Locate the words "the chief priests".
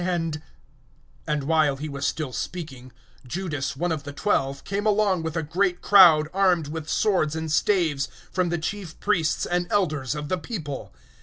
8.49-9.45